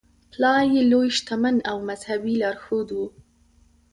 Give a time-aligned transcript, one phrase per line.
[0.31, 2.99] پلار یې لوی شتمن او مذهبي لارښود و.